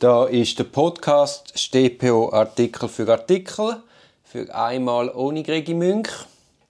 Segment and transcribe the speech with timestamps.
[0.00, 3.82] Da ist der Podcast StPO Artikel für Artikel
[4.24, 6.08] für einmal ohne Gregi Münch.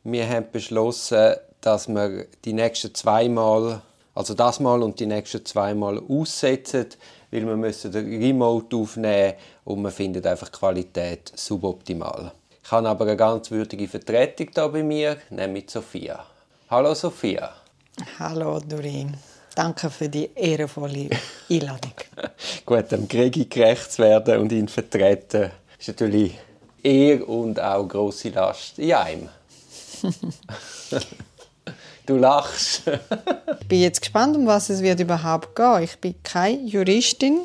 [0.03, 3.83] Wir haben beschlossen, dass wir die nächsten zweimal,
[4.17, 6.87] also das Mal und die nächsten zweimal aussetzen,
[7.31, 9.35] weil wir müssen den Remote aufnehmen
[9.65, 12.33] und wir finden einfach Qualität suboptimal.
[12.65, 16.27] Ich habe aber eine ganz würdige Vertretung da bei mir, nämlich Sophia.
[16.69, 17.53] Hallo Sophia.
[18.19, 19.17] Hallo Doreen.
[19.55, 21.11] Danke für die ehrenvolle
[21.51, 21.95] Einladung.
[22.65, 26.39] Gut, dem Gregi gerecht zu werden und ihn vertreten, ist natürlich
[26.83, 29.29] Ehr und auch grosse Last in einem.
[32.07, 32.83] du lachst.
[33.61, 35.83] ich bin jetzt gespannt, um was es wird überhaupt gehen.
[35.83, 37.41] Ich bin keine Juristin,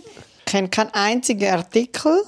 [0.46, 2.24] kenne keinen einzigen Artikel.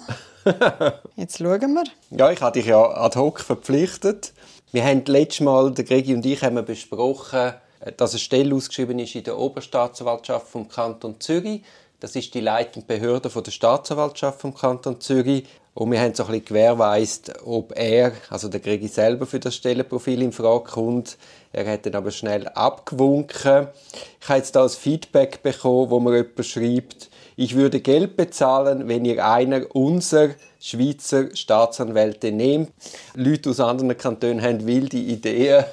[1.15, 1.83] Jetzt schauen wir.
[2.09, 4.33] Ja, ich hatte dich ja ad hoc verpflichtet.
[4.71, 7.53] Wir haben letztes Mal, der Gregi und ich, haben besprochen,
[7.97, 11.63] dass eine Stelle ausgeschrieben ist in der Oberstaatsanwaltschaft vom Kanton Zürich.
[11.99, 15.45] Das ist die leitende Behörde der Staatsanwaltschaft vom Kanton Zürich.
[15.73, 19.55] Und wir haben so ein bisschen gewährleistet, ob er, also der Gregi selber, für das
[19.55, 21.17] Stellenprofil in Frage kommt.
[21.53, 23.67] Er hat dann aber schnell abgewunken.
[24.19, 28.87] Ich habe jetzt da ein Feedback bekommen, wo mir jemand schreibt, ich würde Geld bezahlen,
[28.87, 30.31] wenn ihr einer unserer
[30.67, 32.71] Schweizer Staatsanwälte nehmt.
[33.15, 35.63] Leute aus anderen Kantonen haben wilde Ideen,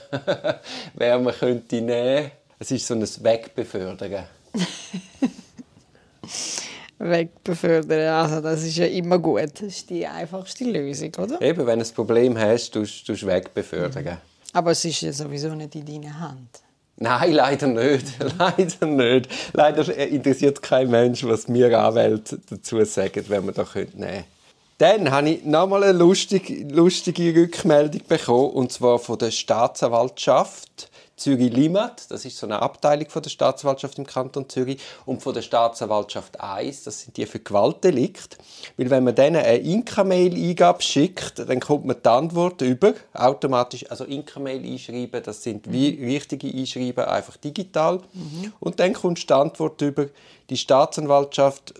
[0.94, 2.30] wer man könnte nehmen.
[2.60, 4.24] Es ist so ein Wegbefördern.
[6.98, 8.08] wegbefördern.
[8.08, 9.50] Also das ist ja immer gut.
[9.54, 11.42] Das ist die einfachste Lösung, oder?
[11.42, 14.04] Eben, wenn du ein Problem hast, tust du wegbefördern.
[14.04, 14.16] Mhm.
[14.52, 16.60] Aber es ist ja sowieso nicht in deiner Hand.
[16.98, 18.06] Nein, leider nicht.
[18.38, 19.28] leider nicht.
[19.52, 24.24] Leider interessiert kein Mensch, was wir Anwälte dazu sagen, wenn wir das nehmen können.
[24.78, 30.90] Dann habe ich nochmal eine lustige, lustige Rückmeldung bekommen, und zwar von der Staatsanwaltschaft.
[31.16, 35.42] Zürich-Limmat, das ist so eine Abteilung von der Staatsanwaltschaft im Kanton Zürich, und von der
[35.42, 38.36] Staatsanwaltschaft 1, das sind die für Gewaltdelikt.
[38.76, 44.04] Weil wenn man denen eine Inka-Mail-Eingabe schickt, dann kommt man die Antwort über, automatisch, also
[44.04, 46.04] Inka-Mail einschreiben, das sind wie mhm.
[46.04, 48.00] richtige Einschreiben, einfach digital.
[48.12, 48.52] Mhm.
[48.58, 50.06] Und dann kommt die Antwort über,
[50.50, 51.74] die Staatsanwaltschaft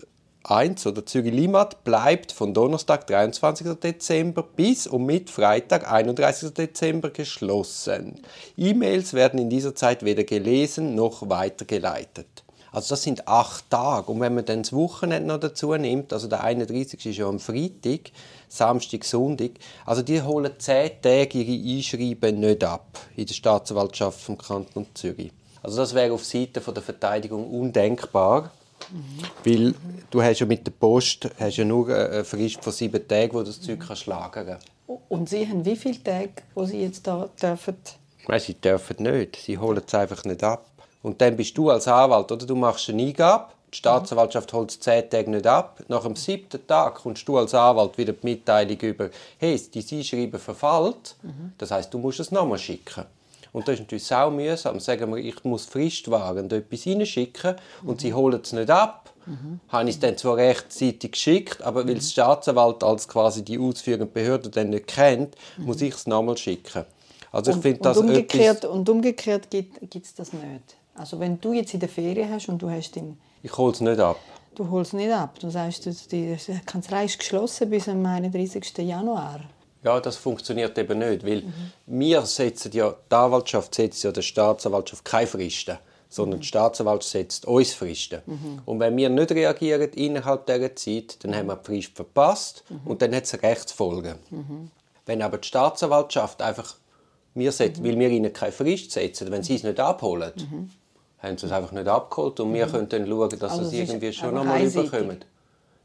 [0.47, 3.79] 1 oder Zürich-Limmat bleibt von Donnerstag, 23.
[3.79, 6.53] Dezember bis und mit Freitag, 31.
[6.53, 8.21] Dezember geschlossen.
[8.55, 12.27] E-Mails werden in dieser Zeit weder gelesen noch weitergeleitet.
[12.71, 14.11] Also das sind acht Tage.
[14.11, 17.03] Und wenn man dann das Wochenende noch dazu nimmt, also der 31.
[17.03, 18.11] ist ja am Freitag,
[18.47, 19.51] Samstag, Sonntag,
[19.85, 25.31] also die holen zehn Tage ihre Einschreiben nicht ab in der Staatsanwaltschaft vom Kanton Zürich.
[25.63, 28.51] Also das wäre auf Seite der Verteidigung undenkbar.
[28.91, 29.23] Mhm.
[29.43, 29.73] Weil
[30.09, 33.39] du hast ja mit der Post hast ja nur eine Frist von sieben Tagen, wo
[33.39, 34.57] du das Zeug kannst lagern
[35.09, 37.77] Und Sie haben wie viele Tage, wo Sie jetzt da dürfen?
[38.27, 39.35] Nein, sie dürfen nicht.
[39.35, 40.65] Sie holen es einfach nicht ab.
[41.03, 42.45] Und dann bist du als Anwalt, oder?
[42.45, 45.81] Du machst eine Eingabe, die Staatsanwaltschaft holt es zehn Tage nicht ab.
[45.87, 50.39] Nach dem siebten Tag kommst du als Anwalt wieder die Mitteilung über, hey, dein Einschreiben
[50.39, 51.15] verfällt.
[51.21, 51.53] Mhm.
[51.57, 53.05] Das heißt, du musst es nochmal schicken.
[53.55, 54.81] Und das ist natürlich sau mühsam.
[54.81, 57.99] Sagen wir, ich muss fristwahrend etwas reinschicken und mhm.
[57.99, 59.13] sie holen es nicht ab.
[59.25, 59.61] Mhm.
[59.69, 64.07] Habe ich es dann zwar rechtzeitig geschickt, aber weil die Staatsanwalt als quasi die ausführende
[64.07, 65.67] Behörde dann nicht kennt, mhm.
[65.67, 66.83] muss ich es nochmal schicken.
[67.31, 68.71] Also ich finde das umgekehrt, etwas...
[68.71, 70.75] Und umgekehrt gibt es das nicht.
[70.93, 73.17] Also wenn du jetzt in der Ferien hast und du hast den...
[73.41, 74.19] Ich hole es nicht ab.
[74.55, 75.39] Du holst es nicht ab.
[75.39, 78.77] Du sagst, die Kanzlei ist geschlossen bis am 31.
[78.79, 79.39] Januar.
[79.85, 81.53] Ja, das funktioniert eben nicht, weil mhm.
[81.85, 85.77] wir setzen ja, die Anwaltschaft setzt ja der Staatsanwaltschaft keine Fristen,
[86.09, 86.41] sondern mhm.
[86.41, 88.21] die Staatsanwaltschaft setzt uns Fristen.
[88.25, 88.61] Mhm.
[88.65, 93.03] Und wenn wir nicht reagieren innerhalb dieser Zeit, dann haben wir die Frist verpasst und
[93.03, 94.15] dann hat es Rechtsfolgen.
[95.05, 96.75] Wenn aber die Staatsanwaltschaft einfach,
[97.35, 100.33] wir setzen, weil wir ihnen keine Frist setzen, wenn sie es nicht abholen,
[101.19, 103.89] haben sie es einfach nicht abgeholt und wir können dann schauen, dass also sie es
[103.89, 105.23] irgendwie schon noch mal überkommen.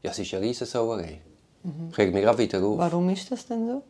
[0.01, 1.21] Ja, es ist eine Riesensauerei.
[1.63, 1.91] Mhm.
[1.91, 2.79] Kriegen wir gerade wieder auf.
[2.79, 3.83] Warum ist das denn so?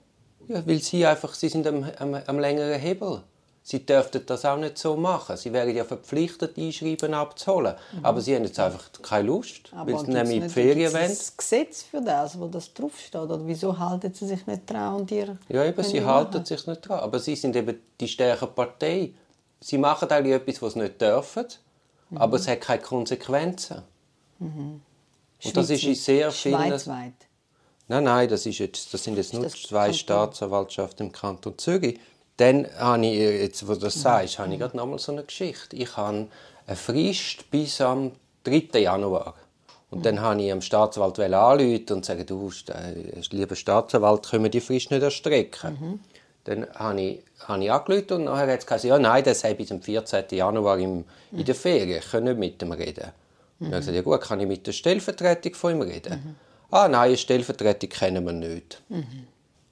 [0.53, 3.23] Ja, weil sie einfach, sie sind am, am, am längeren Hebel.
[3.63, 5.38] Sie dürften das auch nicht so machen.
[5.38, 7.75] Sie wären ja verpflichtet, Einschreiben abzuholen.
[7.94, 8.06] Mhm.
[8.06, 11.08] Aber sie haben jetzt einfach keine Lust, Aber weil sie nämlich in die Ferien wollen.
[11.08, 13.22] Gibt Gesetz für das, wo das draufsteht?
[13.22, 16.46] Oder wieso halten sie sich nicht dran und ihr Ja, eben, sie halten machen?
[16.46, 16.99] sich nicht dran.
[17.02, 19.14] Aber sie sind eben die stärkere Partei.
[19.59, 21.46] Sie machen eigentlich etwas, was sie nicht dürfen,
[22.09, 22.17] mhm.
[22.17, 23.84] aber es hat keine Konsequenzen.
[24.40, 24.81] Mhm.
[25.43, 26.58] Und das ist in sehr vielen...
[26.58, 27.14] Schweizweit.
[27.91, 29.93] Nein, nein, das, ist jetzt, das sind jetzt nur zwei Kanton?
[29.93, 31.99] Staatsanwaltschaften im Kanton Zürich.
[32.38, 35.26] Dann habe ich, jetzt, wo du das sagst, habe ich gerade noch mal so eine
[35.26, 35.76] Geschichte.
[35.76, 36.28] Ich habe
[36.67, 38.14] eine Frist bis am
[38.46, 38.79] 3.
[38.79, 39.35] Januar.
[39.90, 44.52] Und dann habe ich am Staatsanwalt anrufen und sagen, du, äh, lieber Staatsanwalt, können wir
[44.52, 45.78] die Frist nicht erstrecken?
[45.78, 45.99] Mhm.
[46.46, 49.55] Dann habe ich, habe ich angerufen und nachher hat es gesagt, ja, nein, das habe
[49.55, 50.23] bis am 14.
[50.32, 51.03] Januar im,
[51.34, 53.11] in der Ferien, ich kann nicht mit ihm reden.
[53.59, 53.67] Mhm.
[53.67, 56.38] Ich sagte, ja gut, kann ich mit der Stellvertretung von ihm reden?
[56.72, 56.78] Mhm.
[56.78, 58.82] Ah nein, eine Stellvertretung kennen wir nicht.
[58.90, 59.28] Mhm.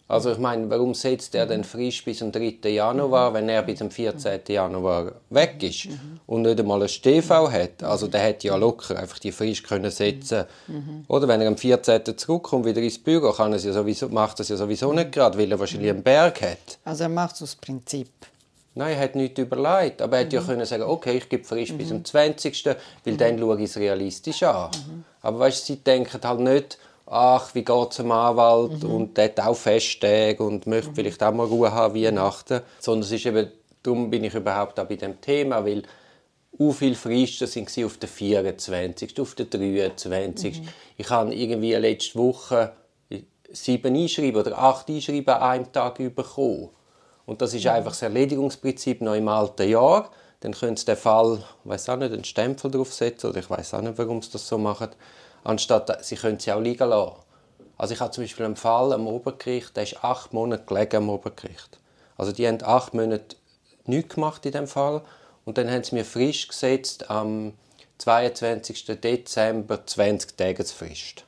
[0.10, 2.68] Also ich meine, warum setzt er denn frisch bis zum 3.
[2.68, 4.42] Januar, wenn er bis zum 14.
[4.48, 5.88] Januar weg ist
[6.26, 7.84] und nicht einmal ein StV hat?
[7.84, 10.46] Also der hätte ja locker einfach die frisch können setzen.
[11.08, 12.18] Oder wenn er am 14.
[12.18, 15.38] zurückkommt wieder ins Büro, kann er ja sowieso, macht er es ja sowieso nicht gerade,
[15.38, 16.80] weil er wahrscheinlich einen Berg hat.
[16.86, 18.10] Also er macht es aus Prinzip.
[18.74, 20.02] Nein, er hat nichts überlegt.
[20.02, 22.66] Aber er hätte ja können sagen, okay, ich gebe frisch bis zum 20.,
[23.06, 24.72] weil dann schaue ich es realistisch an.
[25.22, 28.92] Aber weißt, sie denken halt nicht, ach, wie geht es am Anwalt mhm.
[28.92, 30.96] und der hat auch Festtage und möchte mhm.
[30.96, 32.62] vielleicht auch mal Ruhe haben, Weihnachten.
[32.80, 33.52] Sondern es ist eben,
[33.82, 35.84] darum bin ich überhaupt auch bei dem Thema, weil
[36.58, 40.62] u viele Fristen sind auf der 24., auf der 23.
[40.62, 40.68] Mhm.
[40.98, 42.74] Ich habe irgendwie letzte Woche
[43.52, 46.70] sieben Einschreiben oder acht Einschreiben an einem Tag bekommen.
[47.26, 47.72] Und das ist mhm.
[47.72, 50.12] einfach das Erledigungsprinzip noch im alten Jahr.
[50.42, 53.74] Dann können Sie den Fall, ich weiß auch nicht, einen Stempel draufsetzen oder ich weiß
[53.74, 54.90] auch nicht, warum Sie das so machen
[55.44, 57.16] anstatt sie können sie auch liegen lassen.
[57.78, 61.10] Also ich habe zum Beispiel einen Fall am Obergericht, der ist acht Monate gelegen am
[61.10, 61.80] Obergericht.
[62.18, 63.38] Also die haben acht Monate
[63.86, 65.02] nichts gemacht in dem Fall
[65.46, 67.54] und dann haben sie mir frisch gesetzt am
[68.00, 68.86] 22.
[69.02, 71.26] Dezember 20 Tage Frist.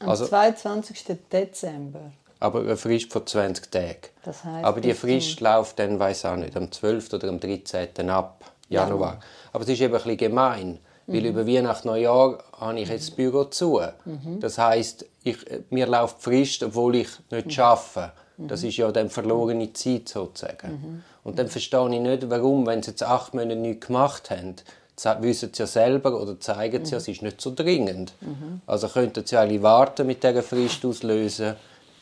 [0.00, 1.04] Am also, 22.
[1.32, 2.12] Dezember?
[2.40, 3.96] Aber eine Frist von 20 Tagen.
[4.24, 7.14] Das heißt, aber die Frist läuft dann, weiß auch nicht, am 12.
[7.14, 8.10] oder am 13.
[8.10, 9.14] ab Januar.
[9.14, 9.20] Ja.
[9.52, 10.78] Aber es ist eben ein bisschen gemein.
[11.06, 11.26] Weil mhm.
[11.26, 13.80] über Weihnachten, Neujahr habe ich jetzt das Büro zu.
[14.04, 14.40] Mhm.
[14.40, 15.36] Das heisst, ich,
[15.70, 17.62] mir läuft Frist, obwohl ich nicht mhm.
[17.62, 18.12] arbeite.
[18.36, 20.72] Das ist ja dann verlorene Zeit sozusagen.
[20.72, 21.02] Mhm.
[21.22, 24.56] Und dann verstehe ich nicht, warum, wenn sie jetzt acht Monate nichts gemacht haben,
[25.20, 28.12] wissen sie ja selber oder zeigen sie ja, es ist nicht so dringend.
[28.20, 28.60] Mhm.
[28.66, 31.54] Also könnten sie eigentlich warten mit dieser Frist auslösen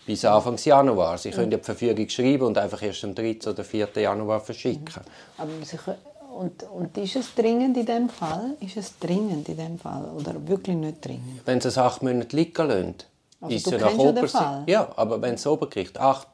[0.07, 1.19] bis Anfang Januar.
[1.19, 3.39] Sie können ja die Verfügung schreiben und einfach erst am 3.
[3.47, 3.89] oder 4.
[3.97, 5.05] Januar verschicken.
[5.39, 5.99] Aber sie können
[6.33, 8.57] und, und ist es dringend in dem Fall?
[8.61, 11.43] Ist es dringend in dem Fall oder wirklich nicht dringend?
[11.45, 12.95] Wenn es acht Monate liegen lassen,
[13.41, 14.69] also ist ja nach Obergericht.
[14.69, 16.29] Ja, aber wenn das Obergericht acht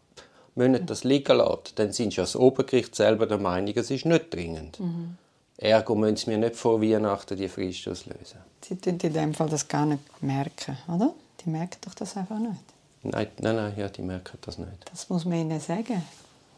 [0.54, 4.32] Monate das liegen lässt, dann sind ja das Obergericht selber der Meinung, es ist nicht
[4.32, 4.80] dringend.
[4.80, 5.16] Mhm.
[5.56, 8.38] Ergo müssen sie mir nicht vor Weihnachten die Frist auslösen.
[8.60, 11.12] Sie tun in dem Fall das gar nicht merken, oder?
[11.44, 12.60] Die merken doch das einfach nicht.
[13.02, 14.90] Nein, nein, nein, ja, die merken das nicht.
[14.90, 16.02] Das muss man ihnen sagen.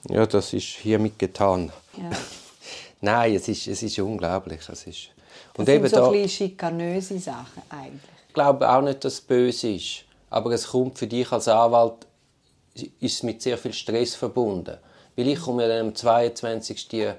[0.08, 1.70] Ja, das ist hiermit getan.
[1.96, 2.10] Ja.
[3.00, 4.60] Nein, es ist, es ist unglaublich.
[4.68, 5.10] Es ist
[5.56, 8.10] und das eben sind so da, ein schikanöse Sachen eigentlich.
[8.28, 10.04] Ich glaube auch nicht, dass es böse ist.
[10.28, 12.06] Aber es kommt für dich als Anwalt
[13.00, 14.76] ist mit sehr viel Stress verbunden.
[15.16, 16.88] Weil ich komme ja dann am 22.
[16.88, 17.10] die,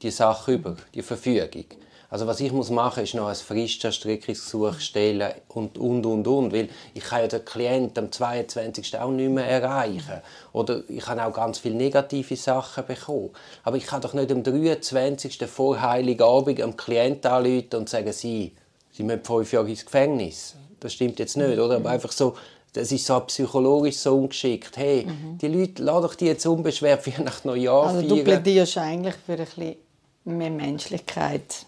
[0.00, 1.64] die Sache über, die Verfügung.
[2.12, 6.52] Also was ich muss machen, ist noch ein Fristerstreckungsgesuch stellen und, und, und, und.
[6.52, 8.98] Weil ich kann ja den Klienten am 22.
[8.98, 10.20] auch nicht mehr erreichen.
[10.52, 13.30] Oder ich habe auch ganz viele negative Sachen bekommen.
[13.64, 15.42] Aber ich kann doch nicht am 23.
[15.46, 18.52] vor Heiligabend am Klienten anrufen und sagen, Sie,
[18.90, 20.54] Sie müssen fünf Jahre ins Gefängnis.
[20.80, 21.76] Das stimmt jetzt nicht, oder?
[21.76, 22.34] Aber einfach so,
[22.74, 24.76] das ist so psychologisch so ungeschickt.
[24.76, 25.38] Hey, mhm.
[25.38, 28.08] die Leute, lass doch die jetzt unbeschwert nach Neujahr also feiern.
[28.10, 29.76] du plädierst eigentlich für ein bisschen
[30.24, 31.64] mehr Menschlichkeit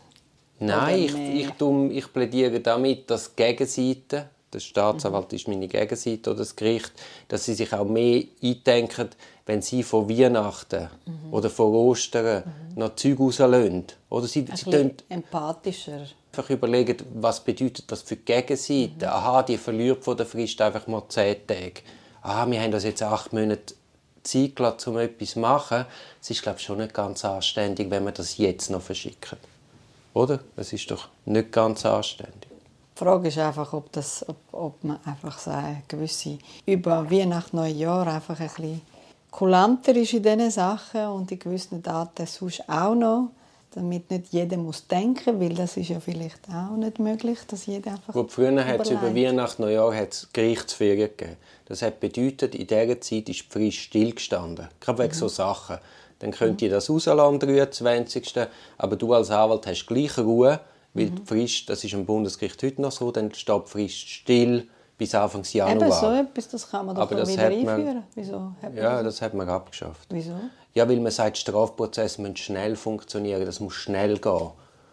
[0.58, 5.36] Nein, ich, ich, ich plädiere damit, dass die Gegenseite, der Staatsanwalt mhm.
[5.36, 6.92] ist meine Gegenseite oder das Gericht,
[7.28, 9.08] dass sie sich auch mehr eindenken,
[9.46, 11.32] wenn sie vor Weihnachten mhm.
[11.32, 12.78] oder vor Ostern mhm.
[12.78, 13.86] noch Zeug rauslösen.
[14.08, 16.06] Oder sie, Ein sie empathischer.
[16.32, 19.06] Einfach überlegen, was bedeutet das für die Gegenseite.
[19.06, 19.12] Mhm.
[19.12, 21.82] Aha, die verliert von der Frist einfach mal zehn Tage.
[22.22, 23.74] Aha, wir haben das jetzt acht Monate
[24.22, 25.84] Zeit gelassen, um etwas zu machen.
[26.22, 29.38] Es ist, glaube ich, schon nicht ganz anständig, wenn wir das jetzt noch verschicken.
[30.14, 30.40] Oder?
[30.56, 32.48] Es ist doch nicht ganz anständig.
[32.96, 35.50] Die Frage ist einfach, ob, das, ob, ob man einfach so
[35.88, 38.80] gewisse über Weihnachten, Neujahr einfach ein bisschen
[39.32, 43.30] kulanter ist in diesen Sachen und in gewissen Daten sonst auch noch,
[43.72, 47.90] damit nicht jeder muss denken, weil das ist ja vielleicht auch nicht möglich, dass jeder
[47.90, 51.36] einfach Gut, Früher hat es über Weihnachten, Neujahr hat's Gerichtsferien gegeben.
[51.66, 54.68] Das hat bedeutet, in dieser Zeit ist die Frist stillgestanden.
[54.78, 55.18] Gerade wegen mhm.
[55.18, 55.78] so Sachen
[56.18, 58.34] dann könnt ihr das rauslassen am 23.
[58.78, 60.60] Aber du als Anwalt hast gleich Ruhe,
[60.94, 61.26] weil mhm.
[61.26, 65.76] Frist, das ist am Bundesgericht heute noch so, dann steht Frist still bis Anfang Januar.
[65.76, 67.94] Eben so etwas, das kann man doch Aber wieder einführen.
[67.94, 68.52] Man, Wieso?
[68.74, 69.04] ja, das?
[69.04, 70.08] das hat man abgeschafft.
[70.10, 70.32] Wieso?
[70.72, 74.50] Ja, weil man sagt, Strafprozesse müssen schnell funktionieren, das muss schnell gehen.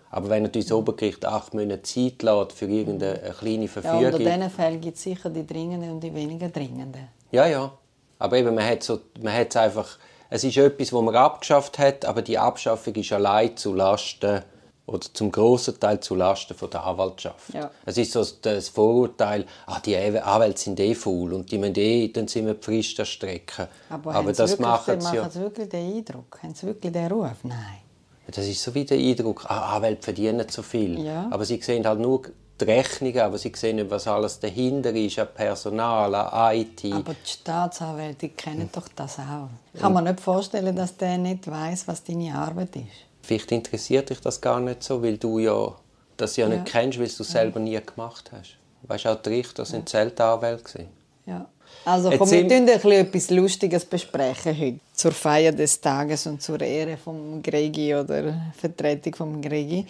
[0.10, 4.01] Aber wenn natürlich das Obergericht acht Monate Zeit lässt für irgendeine kleine Verfügung...
[4.01, 7.08] Ja, unter diesen Fällen gibt es sicher die dringenden und die weniger dringenden.
[7.32, 7.72] Ja, ja.
[8.20, 9.98] Aber eben, man hat, so, man hat es einfach
[10.33, 14.41] es ist etwas, wo man abgeschafft hat, aber die Abschaffung ist allein zu Lasten
[14.85, 17.53] oder zum großen Teil zu Lasten von der Anwaltschaft.
[17.53, 17.69] Ja.
[17.85, 22.07] Es ist so das Vorurteil, ah, die Anwälte sind eh faul und die müssen eh,
[22.07, 23.67] dann sind wir die Frist erstrecken.
[23.89, 25.23] Aber, aber das machen sie ja.
[25.23, 26.39] Machen sie wirklich den Eindruck?
[26.41, 27.38] Haben sie wirklich den Ruf?
[27.43, 27.90] Nein.
[28.31, 31.00] Das ist so wie der Eindruck, ah, Anwälte verdienen zu viel.
[31.03, 31.27] Ja.
[31.31, 32.21] Aber sie sehen halt nur
[32.59, 36.85] die Rechnungen, aber sie sehen nicht, was alles dahinter ist, an Personal, an IT.
[36.93, 39.50] Aber die Staatsanwälte die kennen doch das auch.
[39.79, 42.85] Kann man nicht vorstellen, dass der nicht weiß, was deine Arbeit ist.
[43.23, 45.75] Vielleicht interessiert dich das gar nicht so, weil du ja
[46.17, 46.55] das ja, Ja.
[46.55, 48.57] nicht kennst, weil du es selber nie gemacht hast.
[48.83, 50.88] Weißt du, auch die Richter sind selten Anwälte.
[51.25, 51.45] Ja.
[51.86, 54.80] Also komm, wir sind- tun ein bisschen etwas Lustiges besprechen heute.
[54.94, 59.86] Zur Feier des Tages und zur Ehre vom Gregi oder Vertretung vom Gregi.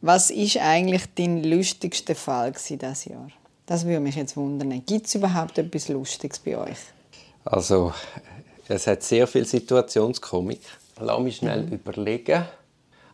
[0.00, 3.28] Was ist eigentlich dein lustigster Fall das Jahr?
[3.66, 4.84] Das würde mich jetzt wundern.
[4.84, 6.76] Gibt es überhaupt etwas Lustiges bei euch?
[7.44, 7.92] Also,
[8.68, 10.60] es hat sehr viel Situationskomik.
[11.00, 12.44] Lass mich schnell überlegen.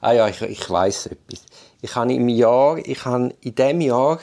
[0.00, 1.44] Ah ja, ich, ich weiß etwas.
[1.82, 4.18] Ich habe im Jahr, ich habe in diesem Jahr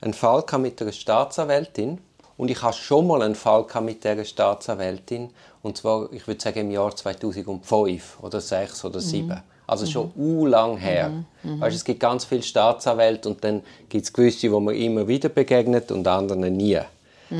[0.00, 1.98] einen Fall mit einer Staatsanwältin
[2.36, 5.30] und ich hatte schon mal einen Fall mit dieser Staatsanwältin
[5.62, 9.42] und zwar, ich würde sagen, im Jahr 2005 oder 2006 oder 2007.
[9.68, 11.10] Also schon u lang her.
[11.42, 15.28] Weißt, es gibt ganz viele Staatsanwälte und dann gibt es gewisse, wo man immer wieder
[15.28, 16.78] begegnet und andere nie.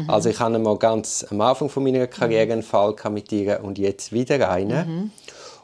[0.09, 3.79] Also ich hatte mal ganz am Anfang von meiner Karriere einen Fall mit ihr und
[3.79, 5.13] jetzt wieder einen.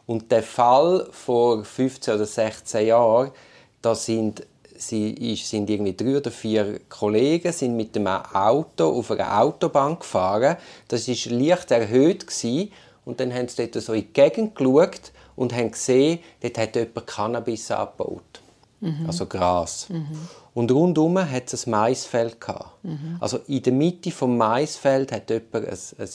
[0.07, 3.33] Und der Fall vor 15 oder 16 Jahren,
[3.81, 4.47] da sind
[4.89, 9.99] sie ist- sind irgendwie drei oder vier Kollegen sind mit dem Auto auf einer Autobahn
[9.99, 10.57] gefahren.
[10.89, 12.71] Das ist leicht erhöht gsi
[13.05, 16.77] und dann haben sie dort so in die Gegend geschaut und haben gesehen, dort hat
[16.77, 18.23] jemand Cannabis abgebaut.
[19.07, 19.87] Also Gras.
[20.55, 22.67] Und rundum hat es ein Maisfeld gehabt.
[23.21, 25.62] Also in der Mitte vom Maisfeld hat jemand ein,
[25.99, 26.09] ein,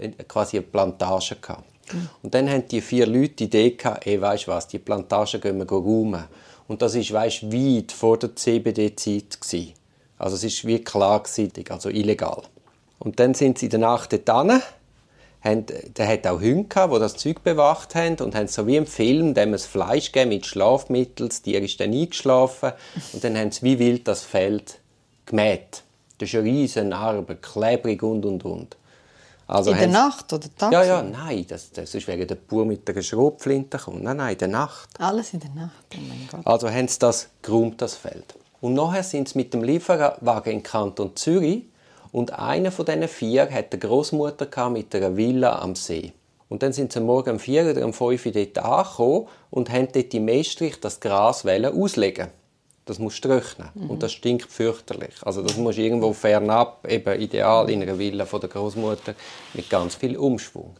[0.00, 1.64] ein, ein, quasi eine Plantage gehabt.
[2.22, 5.58] Und dann haben die vier Leute die Idee gehabt, ey, weißt was, die Plantage gehen
[5.58, 6.24] wir räumen.
[6.68, 9.38] Und das ist, weißt, weit vor der CBD-Zeit.
[10.18, 11.22] Also es ist wie klar
[11.68, 12.42] also illegal.
[12.98, 14.28] Und dann sind sie in der Nacht dort
[15.46, 18.76] haben, der hat auch Hunde gehabt, die das Zeug bewacht haben und haben so wie
[18.76, 22.72] im Film dem es Fleisch gegeben mit Schlafmitteln, das Tier ist dann eingeschlafen
[23.12, 24.80] und dann haben sie wie wild das Feld
[25.24, 25.84] gemäht.
[26.18, 28.76] Das ist eine riesen Narbe, klebrig und und und.
[29.48, 30.84] Also In der Nacht oder tagsüber?
[30.84, 34.02] Ja, ja, nein, das, das ist wegen der Bauer mit der Schrotflinte gekommen.
[34.02, 34.88] Nein, nein, in der Nacht.
[34.98, 35.84] Alles in der Nacht.
[35.94, 36.40] Oh mein Gott.
[36.44, 38.34] Also haben sie das geräumt, das Feld.
[38.60, 41.64] Und nachher sind sie mit dem Lieferwagen in Kanton Zürich
[42.10, 46.12] und einer von diesen vier hat eine Großmutter mit einer Villa am See.
[46.48, 49.70] Und dann sind sie am morgen um vier oder um fünf Uhr dort angekommen und
[49.70, 52.28] haben dort im Estrich das Gras auslegen.
[52.86, 53.68] Das musst du trocknen.
[53.88, 55.14] Und das stinkt fürchterlich.
[55.22, 59.14] Also das musst du irgendwo fernab, eben ideal in einer Villa von der Großmutter
[59.54, 60.76] mit ganz viel Umschwung.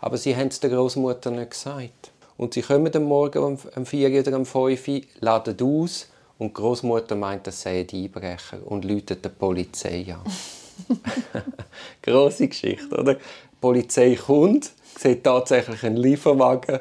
[0.00, 2.10] Aber sie haben es der Großmutter nicht gesagt.
[2.38, 6.48] Und sie kommen am Morgen um, um 4 oder um 5 Uhr, laden aus und
[6.48, 10.24] die Großmutter meint, das seien die Einbrecher und läutet die Polizei an.
[12.02, 13.14] Grosse Geschichte, oder?
[13.14, 13.20] Die
[13.60, 16.80] Polizei kommt, sieht tatsächlich einen Lieferwagen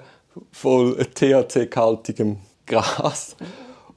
[0.51, 3.35] voll THC-gehaltigem Gras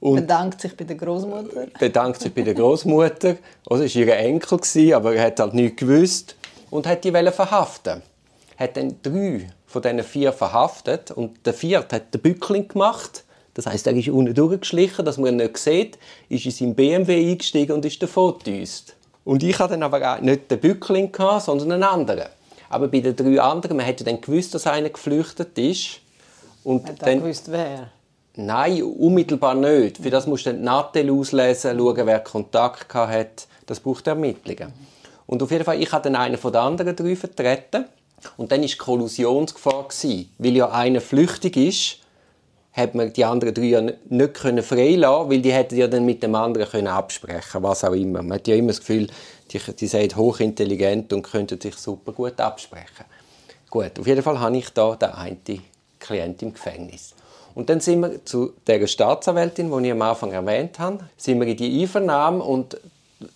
[0.00, 1.66] und Bedankt sich bei der Großmutter.
[1.78, 3.36] bedankt sich bei der Großmutter.
[3.66, 6.36] Also es war ihr Enkel, gewesen, aber er hat halt nichts gewusst
[6.70, 8.02] und hat die wollen verhaften.
[8.58, 13.24] Hat dann drei von diesen vier verhaftet und der vierte hat den Bückling gemacht.
[13.54, 15.98] Das heißt, er ist unten durchgeschlichen, dass man ihn nicht sieht,
[16.28, 18.94] ist in seinen BMW eingestiegen und ist davon gedüst.
[19.24, 22.28] Und ich hatte dann aber auch nicht den Bückling, gehabt, sondern einen anderen.
[22.68, 26.00] Aber bei den drei anderen, man hätte dann gewusst, dass einer geflüchtet ist.
[26.64, 27.90] Und Hat er dann, gewusst, wer?
[28.36, 29.98] Nein, unmittelbar nicht.
[29.98, 33.46] Für das musst du die Nattel auslesen, schauen, wer Kontakt hat.
[33.66, 34.72] Das braucht Ermittlungen.
[35.26, 37.86] Und auf jeden Fall, ich habe dann einen von den anderen drei vertreten.
[38.36, 39.88] Und dann war die Kollusionsgefahr.
[39.88, 40.30] gewesen.
[40.38, 41.98] Weil ja einer flüchtig ist,
[42.72, 46.24] hat man die anderen drei ja nicht können freilassen weil die hätten ja dann mit
[46.24, 48.22] dem anderen können absprechen was auch immer.
[48.22, 49.06] Man hat ja immer das Gefühl,
[49.52, 53.04] die, die sind hochintelligent und könnten sich super gut absprechen.
[53.70, 55.62] Gut, auf jeden Fall habe ich da den einen
[56.00, 57.14] Klient im Gefängnis.
[57.54, 61.46] Und dann sind wir zu der Staatsanwältin, die ich am Anfang erwähnt habe, sind wir
[61.46, 62.76] in die Einvernahme und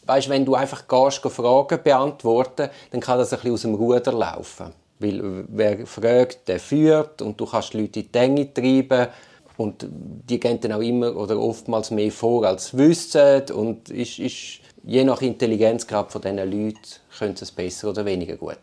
[0.07, 3.75] weißt, wenn du einfach gehst, geh Fragen beantworten, dann kann das ein bisschen aus dem
[3.75, 4.73] Ruder laufen.
[4.99, 9.07] Weil wer fragt, der führt und du kannst Leute in die Enge treiben
[9.57, 14.61] und die gehen dann auch immer oder oftmals mehr vor, als wissen und ist, ist,
[14.83, 16.79] je nach Intelligenzgrad von diesen Leuten
[17.17, 18.59] können sie es besser oder weniger gut.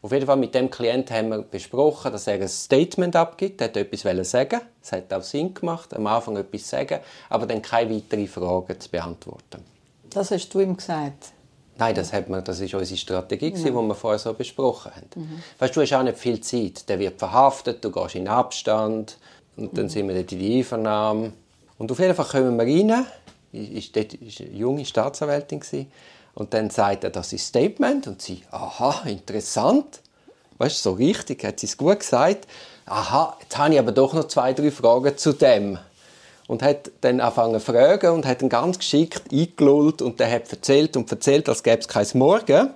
[0.00, 3.60] Auf jeden Fall mit dem Klient haben wir besprochen, dass er ein Statement abgibt.
[3.60, 4.60] Er hat etwas sagen.
[4.82, 8.90] Es hat auch Sinn gemacht, am Anfang etwas sagen, aber dann keine weiteren Fragen zu
[8.90, 9.64] beantworten.
[10.10, 11.32] Das hast du ihm gesagt.
[11.78, 15.42] Nein, das, hat man, das ist unsere Strategie, die wir vorher so besprochen haben.
[15.60, 16.88] Weißt, du hast auch nicht viel Zeit.
[16.88, 19.16] Der wird verhaftet, du gehst in Abstand
[19.56, 21.32] und dann sind wir dort in die Einvernahme.
[21.78, 23.06] Und auf jeden Fall kommen wir rein.
[23.52, 25.90] Ist dort ist eine junge Staatsanwältin gewesen.
[26.34, 30.00] Und dann sagt er, das ist Statement und sie, aha, interessant.
[30.58, 32.46] Weißt du, so richtig, hat sie es gut gesagt.
[32.86, 35.78] aha, jetzt habe ich aber doch noch zwei, drei Fragen zu dem.
[36.46, 40.50] Und hat dann angefangen zu fragen und hat dann ganz geschickt eingelullt und der hat
[40.50, 42.70] erzählt und erzählt, als gäbe es kein Morgen.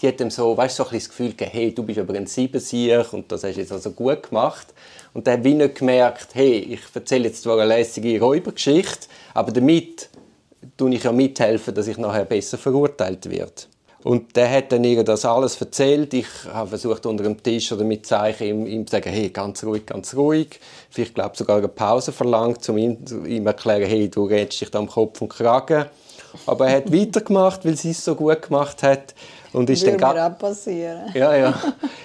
[0.00, 2.26] Die hat ihm so, weißt, so ein das Gefühl gegeben, hey, du bist aber ein
[2.26, 4.66] Siebensieg und das hast du jetzt also gut gemacht.
[5.14, 9.50] Und der hat wie nicht gemerkt, hey, ich erzähle jetzt zwar eine lässige Räubergeschichte, aber
[9.52, 10.10] damit
[10.76, 13.52] tue ich ja mithelfen, dass ich nachher besser verurteilt werde.
[14.06, 16.14] Und der hat dann ihr das alles erzählt.
[16.14, 19.64] Ich habe versucht, unter dem Tisch oder mit Zeichen ihm, ihm zu sagen, hey, ganz
[19.64, 20.60] ruhig, ganz ruhig.
[20.90, 24.70] Vielleicht, glaube sogar eine Pause verlangt, um ihm, ihm zu erklären, hey, du redest dich
[24.70, 25.86] da am Kopf und Kragen.
[26.46, 29.12] Aber er hat weitergemacht, weil sie es so gut gemacht hat.
[29.52, 31.10] Und ist Würde dann auch passieren.
[31.12, 31.60] Ja, ja.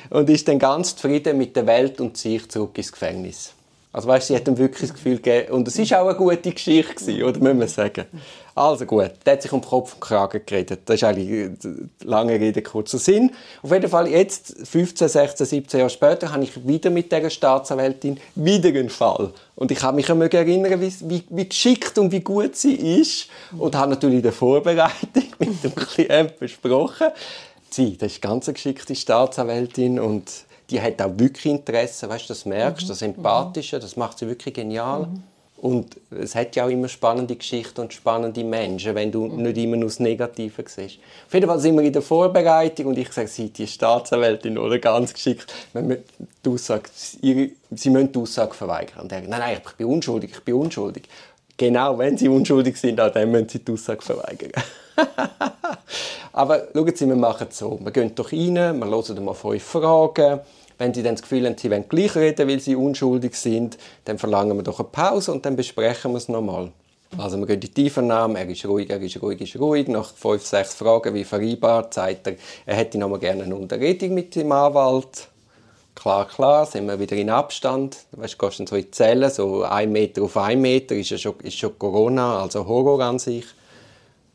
[0.10, 3.53] Und ist dann ganz zufrieden mit der Welt und zieht zurück ins Gefängnis.
[3.93, 6.51] Also weißt, sie hat ihm wirklich das Gefühl gegeben, und es war auch eine gute
[6.51, 8.05] Geschichte gewesen, oder muss man sagen.
[8.55, 10.81] Also gut, der hat sich um Kopf und Kragen geredet.
[10.86, 11.51] Das ist eigentlich
[12.03, 13.31] lange Rede, kurzer Sinn.
[13.62, 18.19] Auf jeden Fall jetzt, 15, 16, 17 Jahre später, habe ich wieder mit dieser Staatsanwältin
[18.36, 19.33] wieder einen Fall.
[19.55, 23.27] Und ich kann mich erinnern, wie, wie, wie geschickt und wie gut sie ist.
[23.57, 27.07] Und habe natürlich in der Vorbereitung mit dem Klienten besprochen.
[27.69, 30.29] Sie, das ist eine ganz geschickte Staatsanwältin und
[30.72, 32.90] die hat auch wirklich Interesse, weißt, das merkst, mhm.
[32.90, 35.01] das Empathische, das macht sie wirklich genial.
[35.08, 35.24] Mhm.
[35.58, 39.44] Und es hat ja auch immer spannende Geschichten und spannende Menschen, wenn du mhm.
[39.44, 40.98] nicht immer nur das Negative siehst.
[41.28, 44.80] Auf jeden Fall sind wir in der Vorbereitung und ich sage, sie die Staatsanwältin oder
[44.80, 46.90] ganz geschickt, die Aussage,
[47.22, 49.01] ihre, sie müssen die Aussage verweigern.
[49.01, 51.04] Und er sagt, nein, nein, ich bin unschuldig, ich bin unschuldig.
[51.58, 54.51] Genau, wenn sie unschuldig sind, dann müssen sie die Aussage verweigern.
[56.34, 57.78] Aber schauen Sie, wir machen es so.
[57.82, 60.40] Wir gehen doch rein, wir hören mal fünf Fragen
[60.81, 64.17] wenn sie dann das Gefühl haben, sie wollen gleich reden, weil sie unschuldig sind, dann
[64.17, 66.71] verlangen wir doch eine Pause und dann besprechen wir es nochmal.
[67.19, 69.88] Also wir gehen in die Tiefernahme, er ist ruhig, er ist ruhig, er ist ruhig.
[69.89, 72.35] Nach fünf, sechs Fragen, wie vereinbart, sagt er,
[72.65, 75.27] er hätte noch mal gerne eine Unterredung mit dem Anwalt.
[75.93, 77.97] Klar, klar, sind wir wieder in Abstand.
[78.13, 81.19] Weißt, du gehst so in die Zellen, so ein Meter auf ein Meter, ist, ja
[81.19, 83.45] schon, ist schon Corona, also Horror an sich.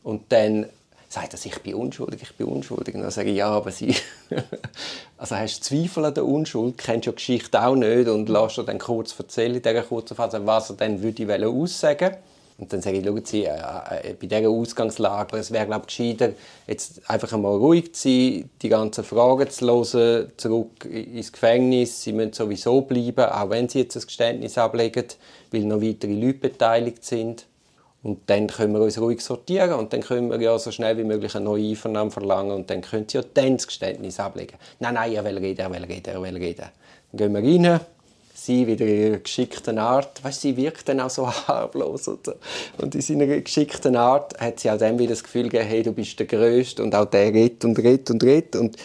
[0.01, 0.67] Und dann
[1.09, 2.95] sagt er, ich bin unschuldig, ich bin unschuldig.
[2.95, 3.95] Und dann sage ich, ja, aber sie...
[5.17, 8.63] also hast Zweifel an der Unschuld, kennst du die Geschichte auch nicht und lässt dir
[8.63, 12.17] dann kurz erzählen, in dieser kurzen Phase, was er dann würde aussagen
[12.59, 15.95] und dann sage ich, schauen Sie, äh, äh, bei dieser Ausgangslage, es wäre, glaube ich,
[15.95, 16.33] gescheiter,
[16.65, 22.01] jetzt einfach einmal ruhig zu sein, die ganzen Fragen zu hören, zurück ins Gefängnis.
[22.01, 25.05] Sie müssen sowieso bleiben, auch wenn Sie jetzt ein Geständnis ablegen,
[25.51, 27.45] weil noch weitere Leute beteiligt sind.
[28.07, 31.03] Und dann können wir uns ruhig sortieren und dann können wir ja so schnell wie
[31.03, 34.55] möglich eine neue Einvernahme verlangen und dann können Sie ja dann das Geständnis ablegen.
[34.79, 36.67] Nein, nein, er will reden, er will reden, er will reden.
[37.11, 37.81] Dann gehen wir rein,
[38.33, 42.33] sie wieder in ihrer geschickten Art, weißt, sie wirkt dann auch so harmlos und,
[42.77, 45.91] und in seiner geschickten Art hat sie auch dann wieder das Gefühl gegeben, hey, du
[45.91, 48.77] bist der Größte und auch der redet und redet und redet und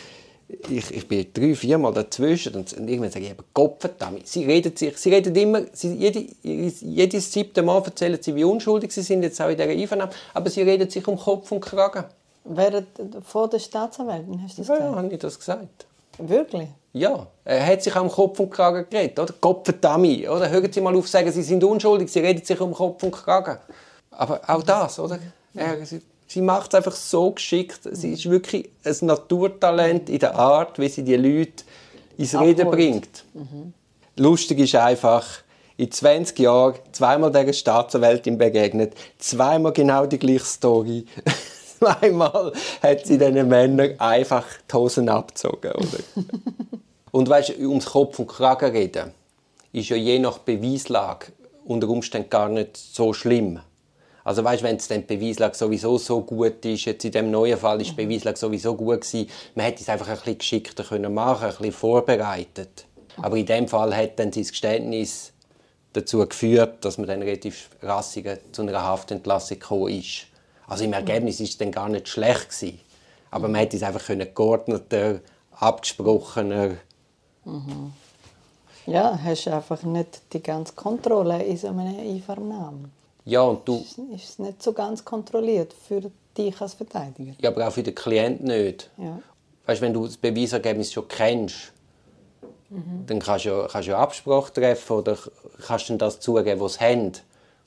[0.69, 4.27] ich, ich bin drei, vier Mal dazwischen und, und irgendwann sage ich, aber Gott verdammt,
[4.27, 8.93] sie reden sich, sie reden immer, sie, jede, jedes siebte Mal erzählen sie, wie unschuldig
[8.93, 12.05] sie sind, jetzt auch in dieser Einvernahme, aber sie reden sich um Kopf und Kragen.
[12.45, 12.89] Während
[13.25, 14.91] vor der Staatsanwältin hast du das ja, gesagt?
[14.91, 15.87] Ja, habe ich das gesagt.
[16.19, 16.69] Wirklich?
[16.93, 19.33] Ja, er hat sich auch um Kopf und Kragen geredet, oder?
[19.41, 20.51] Gott verdammt, oder?
[20.51, 23.59] Hören Sie mal auf sagen, Sie sind unschuldig, Sie reden sich um Kopf und Kragen.
[24.11, 25.19] Aber auch das, oder?
[25.55, 25.77] Er,
[26.33, 27.81] Sie macht es einfach so geschickt.
[27.93, 31.65] Sie ist wirklich ein Naturtalent in der Art, wie sie die Leute
[32.17, 33.25] ins Reden bringt.
[33.35, 33.75] Mhm.
[34.17, 35.27] Lustig ist einfach,
[35.77, 41.05] in 20 Jahren zweimal dieser Staatsanwältin begegnet, zweimal genau die gleiche Story.
[41.79, 45.73] zweimal hat sie diesen Männern einfach die Hosen abgezogen.
[45.73, 46.25] Oder?
[47.11, 49.13] und weißt du, ums Kopf und Kragen reden,
[49.75, 51.27] ist ja je nach Beweislage
[51.67, 53.61] unter Umständen gar nicht so schlimm.
[54.25, 57.97] Also weißt, wenn die Beweislage sowieso so gut ist, jetzt in dem neuen Fall ist
[57.97, 58.09] die mhm.
[58.09, 61.73] Beweislage sowieso gut gewesen, man hätte es einfach ein bisschen geschickter können machen, ein bisschen
[61.73, 62.87] vorbereitet.
[63.17, 65.33] Aber in dem Fall hat dann sein Geständnis
[65.93, 70.27] dazu geführt, dass man dann relativ rassig zu einer Haftentlassung gekommen ist.
[70.67, 72.81] Also im Ergebnis ist es dann gar nicht schlecht gewesen.
[73.31, 75.21] Aber man hätte es einfach können geordneter,
[75.53, 76.77] abgesprochener.
[77.45, 77.93] Mhm.
[78.87, 82.91] Ja, hast einfach nicht die ganze Kontrolle in so einer Einvernahme.
[83.25, 83.85] Ja, und du...
[84.15, 87.33] Ist es nicht so ganz kontrolliert für dich als Verteidiger?
[87.41, 88.91] Ja, aber auch für den Klienten nicht.
[88.97, 89.21] Ja.
[89.67, 91.73] Weißt, wenn du das Beweisergebnis schon kennst,
[92.69, 93.05] mhm.
[93.07, 95.17] dann kannst du, ja, kannst du ja Absprache treffen oder
[95.67, 97.13] kannst du das zugeben, was sie haben.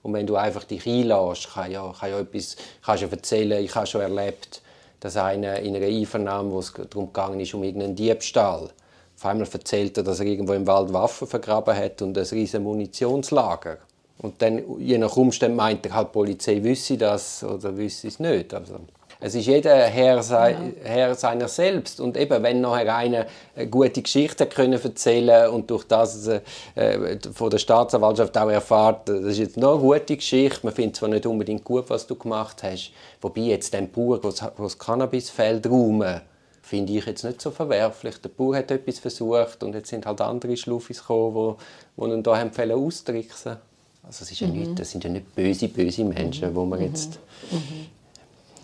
[0.04, 3.74] Und wenn du einfach dich einlässt, kann ja, kann ja etwas, kannst du erzählen, ich
[3.74, 4.62] habe schon erlebt,
[5.00, 8.70] dass einer in einer Einvernahme, wo es darum ging, ist, um irgendeinen Diebstahl,
[9.16, 12.60] auf einmal erzählt er, dass er irgendwo im Wald Waffen vergraben hat und ein riesiges
[12.60, 13.78] Munitionslager.
[14.20, 18.20] Und dann, je nach Umständen, meint er halt, die Polizei wüsste das oder wüsste es
[18.20, 18.54] nicht.
[18.54, 18.80] Also,
[19.20, 22.00] Es ist jeder Herr, sei, Herr seiner selbst.
[22.00, 23.26] Und eben, wenn nachher einer
[23.56, 29.22] eine gute Geschichte können erzählen und durch das äh, von der Staatsanwaltschaft auch erfahrt, das
[29.22, 32.62] ist jetzt noch eine gute Geschichte, man findet zwar nicht unbedingt gut, was du gemacht
[32.64, 36.22] hast, wobei jetzt den Bauer, der das Cannabisfeld räumen,
[36.62, 38.20] finde ich jetzt nicht so verwerflich.
[38.22, 41.56] Der Bauer hat etwas versucht und jetzt sind halt andere Schluffis gekommen,
[41.98, 43.58] die, ihn da haben austricksen
[44.06, 44.60] Also es ist ja mhm.
[44.60, 46.56] nicht, das sind ja nicht böse, böse Menschen, mhm.
[46.56, 47.20] wo man jetzt
[47.52, 47.88] mhm.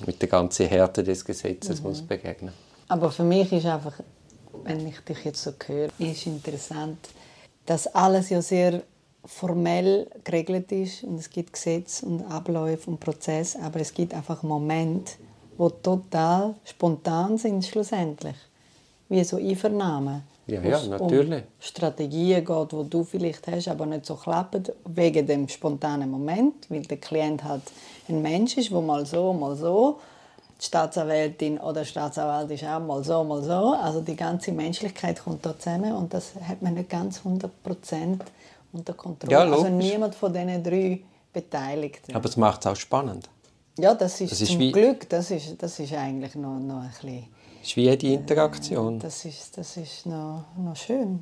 [0.05, 1.89] mit der ganzen Härte des Gesetzes mhm.
[1.89, 2.53] muss begegnen
[2.87, 3.99] Aber für mich ist einfach,
[4.63, 6.97] wenn ich dich jetzt so höre, ist interessant,
[7.65, 8.83] dass alles ja sehr
[9.25, 14.41] formell geregelt ist und es gibt Gesetze und Abläufe und Prozesse, aber es gibt einfach
[14.41, 15.13] Momente,
[15.57, 18.35] wo total spontan sind schlussendlich.
[19.09, 20.23] Wie so Einvernahmen.
[20.47, 21.43] Ja, ja, natürlich.
[21.43, 26.69] Um Strategien geht, die du vielleicht hast, aber nicht so klappen, wegen dem spontanen Moment,
[26.69, 27.61] weil der Klient halt
[28.09, 29.99] ein Mensch ist, der mal so, mal so,
[30.59, 33.75] die Staatsanwältin oder Staatsanwalt ist auch mal so, mal so.
[33.81, 38.19] Also die ganze Menschlichkeit kommt da zusammen und das hat man nicht ganz 100%
[38.73, 39.33] unter Kontrolle.
[39.33, 41.01] Ja, also niemand von diesen drei
[41.33, 42.15] Beteiligten.
[42.15, 43.29] Aber es macht es auch spannend.
[43.77, 46.89] Ja, das ist, das ist zum Glück, das ist, das ist eigentlich noch, noch ein
[46.89, 47.27] bisschen...
[47.61, 48.97] Das ist wie die Interaktion.
[48.99, 51.21] Das ist, das ist noch, noch schön.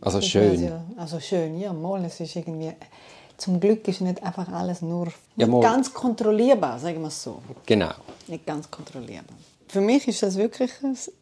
[0.00, 0.62] Also schön?
[0.62, 2.72] Ja, also schön, ja, mal, es ist irgendwie...
[3.36, 7.42] Zum Glück ist nicht einfach alles nur ja, ganz kontrollierbar, sagen wir es so.
[7.66, 7.90] Genau.
[8.28, 9.36] Nicht ganz kontrollierbar.
[9.68, 10.70] Für mich ist das wirklich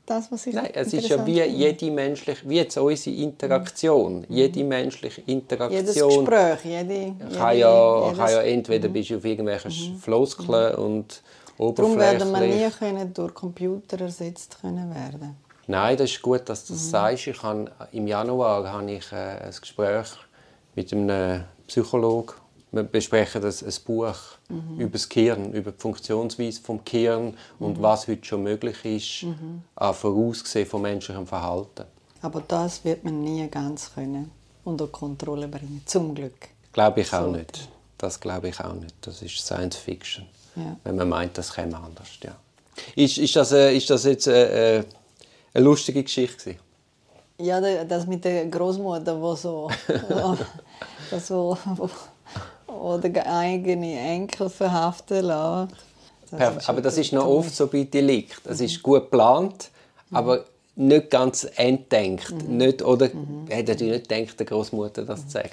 [0.06, 4.20] das, was ich Nein, es ist ja wie jede menschliche, wie jetzt unsere Interaktion.
[4.20, 4.26] Mhm.
[4.28, 5.86] Jede menschliche Interaktion.
[5.86, 8.92] Jedes Gespräch, jede, kann, ja, jedes, kann ja entweder mhm.
[8.92, 9.98] bist du auf irgendwelchen mhm.
[9.98, 10.84] Floskeln mhm.
[10.84, 11.22] und
[11.58, 15.36] Darum werden wir nie können durch Computer ersetzt können werden.
[15.66, 16.90] Nein, das ist gut, dass du das mhm.
[16.90, 17.26] sagst.
[17.26, 20.08] Ich habe, Im Januar habe ich äh, ein Gespräch
[20.74, 22.34] mit einem Psychologen
[22.74, 24.16] wir besprechen das, ein Buch
[24.48, 24.80] mhm.
[24.80, 27.82] über das Gehirn, über die Funktionsweise des Gehirns und mhm.
[27.82, 29.62] was heute schon möglich ist, mhm.
[29.76, 31.84] an Vorausgesehen von menschlichem Verhalten.
[32.20, 34.30] Aber das wird man nie ganz können
[34.64, 36.48] unter Kontrolle bringen, zum Glück.
[36.72, 37.68] Glaube ich auch nicht.
[37.98, 38.94] Das glaube ich auch nicht.
[39.02, 40.76] Das ist Science Fiction, ja.
[40.84, 42.08] wenn man meint, das käme anders.
[42.22, 42.36] Ja.
[42.96, 44.84] Ist, ist, das, äh, ist das jetzt äh, äh
[45.52, 46.56] eine lustige Geschichte?
[47.38, 49.70] Ja, das mit der Großmutter, wo so,
[51.10, 51.88] das wo, wo
[52.66, 55.72] oder eigene Enkel verhaften lassen.
[56.30, 58.40] Das aber das ist noch oft so bei Delikt.
[58.44, 59.70] Das ist gut geplant,
[60.10, 60.16] mhm.
[60.16, 60.44] aber
[60.76, 62.30] nicht ganz entdenkt.
[62.30, 62.56] Mhm.
[62.56, 63.46] Nicht, oder mhm.
[63.48, 65.50] hätte natürlich nicht gedacht, der Großmutter das zu sagen.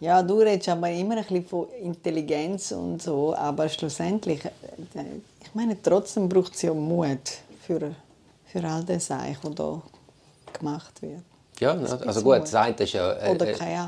[0.00, 4.50] Ja, du redest aber immer ein bisschen von Intelligenz und so, aber schlussendlich, äh,
[5.42, 7.18] ich meine, trotzdem braucht es ja Mut
[7.66, 7.94] für,
[8.46, 9.82] für all das, was hier
[10.52, 11.22] gemacht wird.
[11.60, 13.36] Ja, also gut, das eine ist ja, äh, äh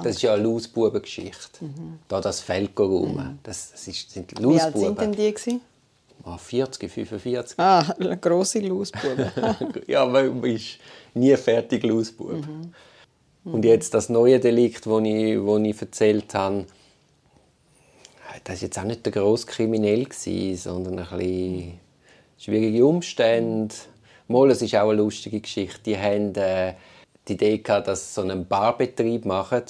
[0.03, 1.65] das ist ja eine Lausbubengeschichte.
[1.65, 2.01] Mhm.
[2.09, 3.15] Da das Feld rum.
[3.15, 3.39] Mhm.
[3.45, 4.57] Das, das ist, sind Lausbuben.
[4.57, 5.33] Wie alt sind denn die?
[5.33, 5.61] Gewesen?
[6.25, 7.59] Oh, 40, 45.
[7.59, 9.31] Ah, eine grosse Lausbuben.
[9.87, 10.79] ja, man ist
[11.15, 12.33] nie fertig Lausbub.
[12.33, 12.75] Mhm.
[13.45, 16.67] Und jetzt das neue Delikt, das ich, wo ich erzählt habe,
[18.45, 20.07] das war jetzt auch nicht der grosse Kriminell,
[20.57, 21.81] sondern ein bisschen
[22.39, 23.75] schwierige Umstände.
[24.29, 25.81] Mal, es ist auch eine lustige Geschichte.
[25.85, 26.35] Die haben...
[26.35, 26.75] Äh,
[27.29, 29.63] die Idee gehabt, dass sie so einen Barbetrieb machen.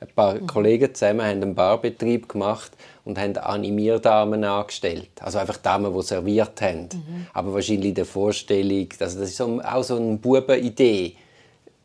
[0.00, 0.46] Ein paar mhm.
[0.46, 2.72] Kollegen zusammen haben einen Barbetrieb gemacht
[3.04, 5.10] und haben Animierdamen angestellt.
[5.20, 6.88] Also einfach Damen, die serviert haben.
[6.92, 7.26] Mhm.
[7.32, 11.16] Aber wahrscheinlich in der Vorstellung, also das ist so, auch so eine Bubenidee.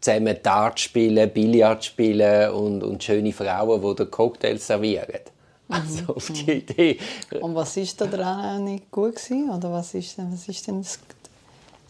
[0.03, 5.21] Zusammen Dart spielen, Billard spielen und, und schöne Frauen, die den Cocktail servieren.
[5.67, 5.75] Mhm.
[5.75, 6.99] Also auf die Idee.
[7.39, 9.49] Und was ist da dran nicht gut gewesen?
[9.49, 10.99] Oder was ist, was ist denn das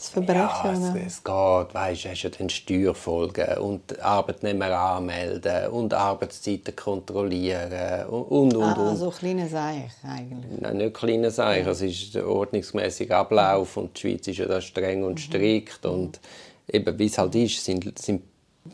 [0.03, 0.81] das Verbrechen?
[0.81, 6.75] Ja, es, es geht, weißt, du hast ja den Steuerfolgen und Arbeitnehmer anmelden und Arbeitszeiten
[6.75, 8.63] kontrollieren und und und.
[8.63, 10.59] Ah, so kleine Seich eigentlich?
[10.59, 14.61] Nein, nicht kleine Seich, es ist der ordnungsmäßige Ablauf und die Schweiz ist ja da
[14.61, 15.17] streng und mhm.
[15.17, 15.91] strikt mhm.
[15.91, 16.19] und
[16.67, 18.23] eben wie es halt ist, sind, sind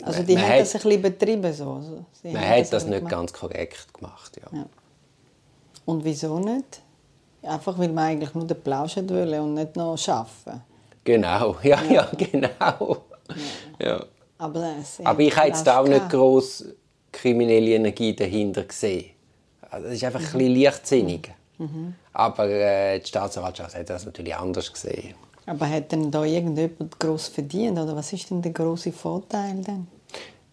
[0.03, 2.05] also die haben hat, das ein bisschen betrieben so?
[2.21, 3.11] Sie man hat das, das nicht gemacht.
[3.11, 4.57] ganz korrekt gemacht, ja.
[4.57, 4.65] ja.
[5.85, 6.81] Und wieso nicht?
[7.41, 10.63] Einfach weil man eigentlich nur den Plausch wollte und nicht noch arbeiten.
[11.03, 12.97] Genau, ja, ja, ja genau.
[13.79, 13.87] Ja.
[13.87, 14.05] ja.
[14.37, 16.65] Aber, Aber ich habe jetzt auch nicht gross
[17.11, 19.11] kriminelle Energie dahinter gesehen.
[19.69, 20.25] Also, das ist einfach mhm.
[20.25, 21.31] ein bisschen leichtsinnig.
[21.57, 21.95] Mhm.
[22.13, 25.15] Aber äh, die Staatsanwaltschaft hat das natürlich anders gesehen.
[25.49, 27.79] Aber hat denn da irgendjemand gross verdient?
[27.79, 29.87] Oder was ist denn der große Vorteil denn?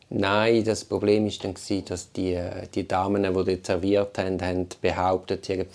[0.08, 4.66] Nein, das Problem war dann, dass die, äh, die Damen, die dort serviert haben, haben
[4.80, 5.66] behauptet, sie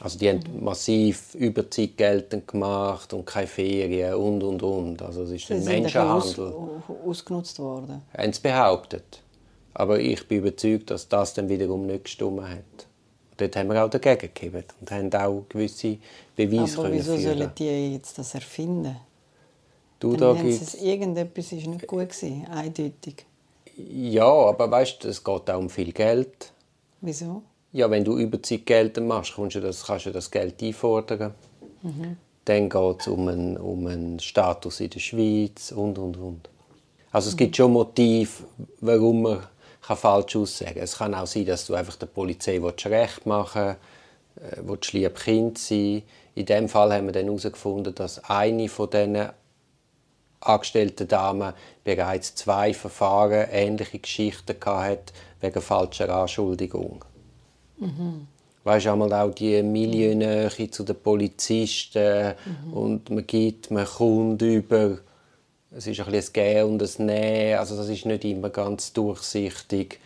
[0.00, 5.02] also die haben massiv Überzeit geltend gemacht und keine Ferien und und und.
[5.02, 6.46] Also es ist ein Menschenhandel.
[6.46, 8.02] Aus, ausgenutzt worden.
[8.16, 9.22] Haben sie behauptet.
[9.74, 12.86] Aber ich bin überzeugt, dass das dann wiederum nicht gestimmt hat.
[13.42, 15.98] Dort haben wir auch dagegen gegeben und haben auch gewisse
[16.36, 17.38] Beweise Aber wieso führen.
[17.38, 18.96] sollen die jetzt das erfinden?
[20.00, 23.24] Du, Dann da gibt's- es, irgendetwas ist nicht gut gewesen, eindeutig.
[23.76, 26.52] ja, aber weißt du, es geht auch um viel Geld.
[27.00, 27.42] Wieso?
[27.72, 31.34] Ja, wenn du Überzeitgeld machst, kannst du das, kannst du das Geld einfordern.
[32.44, 36.48] Dann geht es um einen, um einen Status in der Schweiz und, und, und.
[37.12, 38.30] Also es gibt schon Motive,
[38.80, 39.42] warum man
[39.82, 40.78] kann falsch aussagen.
[40.78, 43.76] Es kann auch sein, dass du einfach der Polizei recht machen
[44.36, 46.02] willst, äh, willst lieb Kind sein.
[46.34, 49.28] In dem Fall haben wir dann herausgefunden, dass eine von diesen
[50.40, 51.52] angestellten Damen
[51.84, 57.04] bereits zwei Verfahren, ähnliche Geschichten hatte, wegen falscher Anschuldigung.
[58.64, 62.34] Weißt du, einmal auch die Millionäre zu den Polizisten
[62.72, 64.98] und man gibt, man kommt über.
[65.76, 67.58] Es ist ein bisschen ein Gehen und ein Nehmen.
[67.58, 69.98] Also das ist nicht immer ganz durchsichtig,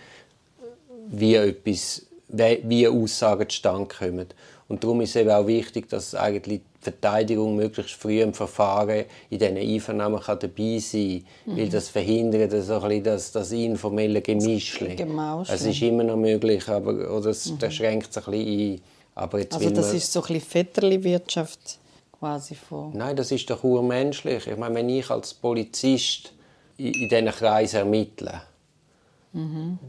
[1.09, 4.27] wie etwas, wie Aussagen zustande kommen.
[4.69, 9.05] Und darum ist es eben auch wichtig, dass eigentlich die Verteidigung möglichst früh im Verfahren
[9.31, 11.57] in diesen Einvernahmen kann dabei sein kann.
[11.57, 14.97] Weil das verhindert so ein bisschen das, das informelle Gemischle.
[14.97, 15.55] Gemauschle.
[15.55, 18.81] Es ist immer noch möglich, aber oder es, das schränkt es ein bisschen ein.
[19.15, 21.79] Aber jetzt Also das man, ist so ein bisschen Vetterli-Wirtschaft
[22.19, 22.93] quasi von...
[22.97, 24.47] Nein, das ist doch urmenschlich.
[24.47, 26.33] Ich meine, wenn ich als Polizist
[26.77, 28.43] in, in diesen Kreis ermittle,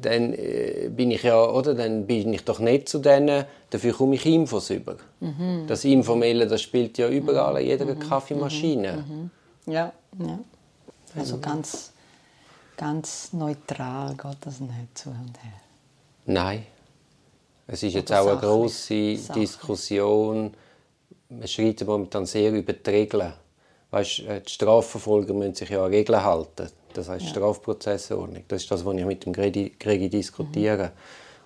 [0.02, 1.74] dann äh, bin ich ja, oder?
[1.74, 4.98] Dann bin ich doch nicht zu denen, dafür komme ich Infos über.
[5.68, 9.30] Das Informelle, das spielt ja überall, in jeder Kaffeemaschine.
[9.66, 10.40] Ja, ja.
[11.16, 11.94] Also ganz,
[12.76, 15.62] ganz neutral geht das nicht zu und her.
[16.26, 16.66] Nein.
[17.68, 19.28] Es ist jetzt auch eine Sachlich.
[19.34, 20.54] Diskussion.
[21.30, 23.34] Man schreitet momentan sehr über die Regeln.
[23.92, 26.70] Weißt, äh, die Strafverfolger müssen sich ja an Regeln halten.
[26.94, 28.44] Das heißt Strafprozessordnung.
[28.48, 30.92] Das ist das, was ich mit dem Gregi, diskutiere.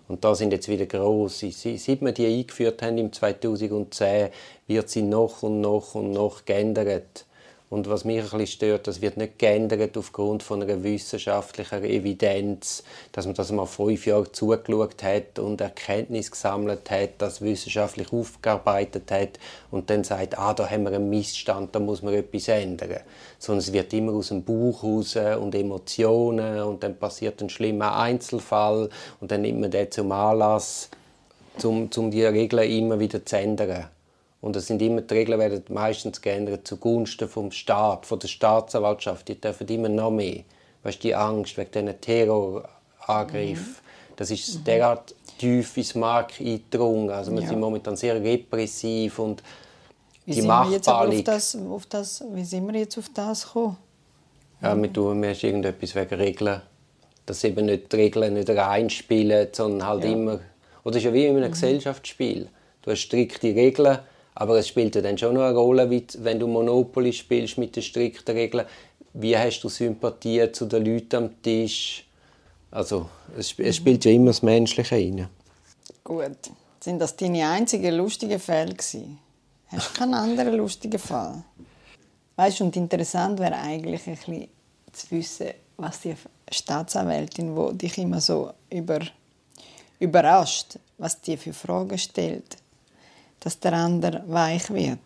[0.07, 1.51] Und da sind jetzt wieder grosse.
[1.51, 4.29] Seit wir die eingeführt haben im 2010,
[4.67, 7.25] wird sie noch und noch und noch geändert.
[7.71, 12.83] Und was mich ein bisschen stört, das wird nicht geändert aufgrund von einer wissenschaftlichen Evidenz,
[13.13, 19.09] dass man das mal fünf Jahre zugeschaut hat und Erkenntnis gesammelt hat, das wissenschaftlich aufgearbeitet
[19.09, 19.39] hat
[19.71, 22.99] und dann sagt, ah, da haben wir einen Missstand, da muss man etwas ändern.
[23.39, 27.95] Sondern es wird immer aus dem Bauch raus und Emotionen und dann passiert ein schlimmer
[27.97, 28.89] Einzelfall
[29.21, 30.89] und dann nimmt man den zum Anlass,
[31.63, 33.87] um, um die Regeln immer wieder zu ändern.
[34.41, 39.27] Und es sind immer, die Regeln werden meistens geändert zugunsten vom Staat, von der Staatsanwaltschaft.
[39.27, 40.41] Die dürfen immer noch mehr.
[40.83, 43.75] Weißt du, die Angst wegen diesen Terrorangriffen,
[44.15, 47.09] das ist derart tief ins Mark eingedrungen.
[47.11, 47.49] Also wir Ja.
[47.49, 49.41] sind momentan sehr repressiv und
[50.25, 51.23] Wie die sind wir jetzt aber auf Machtballung.
[51.23, 53.77] das, auf das, wie sind wir jetzt auf das gekommen?
[54.61, 56.61] Ja, wir tun mir irgendetwas wegen Regeln.
[57.25, 60.11] Dass eben nicht die Regeln nicht reinspielen, sondern halt Ja.
[60.11, 60.39] immer.
[60.83, 62.47] Oder es ist ja wie in einem Gesellschaftsspiel.
[62.81, 63.99] Du hast strikte Regeln,
[64.35, 67.83] aber es spielt ja dann schon noch eine Rolle, wenn du Monopoly spielst mit den
[67.83, 68.65] strikten Regeln.
[69.13, 72.05] Wie hast du Sympathie zu den Leuten am Tisch?
[72.71, 75.27] Also, es, es spielt ja immer das Menschliche rein.
[76.03, 76.37] Gut.
[76.79, 79.19] Sind das deine einzigen lustigen Fälle gewesen?
[79.67, 81.43] Hast du keinen anderen lustigen Fall?
[82.37, 84.47] Weißt und interessant wäre eigentlich ein bisschen
[84.91, 86.15] zu wissen, was die
[86.51, 88.99] Staatsanwältin, die dich immer so über,
[89.99, 92.57] überrascht, was die für Fragen stellt,
[93.41, 94.99] dass der andere weich wird.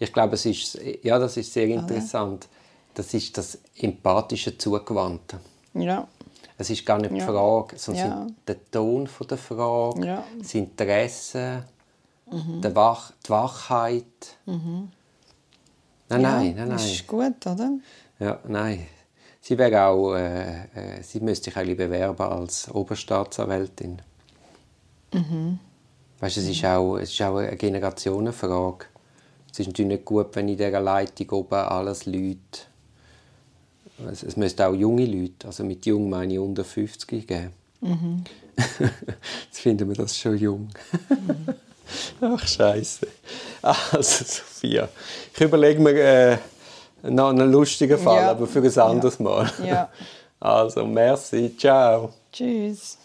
[0.00, 2.48] Ich glaube, es ist, ja, das ist sehr interessant.
[2.94, 5.38] Das ist das empathische Zugewandte.
[5.74, 6.08] Ja,
[6.58, 7.26] Es ist gar nicht die Ja.
[7.26, 8.26] Frage, sondern Ja.
[8.46, 10.24] der Ton von der Frage, Ja.
[10.38, 11.64] das Interesse,
[12.26, 14.04] der Wach, die Wachheit.
[14.44, 14.90] Nein,
[16.08, 16.92] nein, nein, das nein.
[16.92, 17.70] ist gut, oder?
[18.18, 18.86] Ja, nein.
[19.40, 20.64] Sie wäre auch, äh,
[20.98, 24.02] äh, sie müsste sich eigentlich bewerben als Oberstaatsanwältin.
[26.20, 28.86] Weißt, es ist auch, es ist auch eine Generationenfrage.
[29.52, 32.38] Es ist natürlich nicht gut, wenn in dieser Leitung oben alles Leute.
[34.10, 37.52] Es, es müsste auch junge Leute, also mit jung meine ich unter 50 geben.
[38.56, 40.68] Jetzt finden wir das schon jung.
[42.20, 43.06] Ach, Scheiße.
[43.62, 44.88] Also, Sophia,
[45.34, 46.38] ich überlege mir äh,
[47.02, 48.30] noch einen lustigen Fall, Ja.
[48.30, 49.50] aber für ein anderes Mal.
[49.64, 49.88] Ja.
[50.42, 52.14] Also, merci, ciao.
[52.32, 52.96] Tschüss.